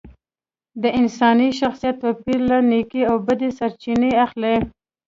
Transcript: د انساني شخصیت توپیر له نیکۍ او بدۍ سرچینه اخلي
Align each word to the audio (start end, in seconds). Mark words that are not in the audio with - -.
د 0.81 0.83
انساني 0.99 1.49
شخصیت 1.59 1.95
توپیر 2.03 2.39
له 2.49 2.57
نیکۍ 2.69 3.01
او 3.09 3.15
بدۍ 3.27 3.49
سرچینه 3.59 4.09
اخلي 4.25 4.55